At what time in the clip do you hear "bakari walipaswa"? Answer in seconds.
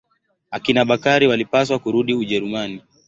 0.89-1.79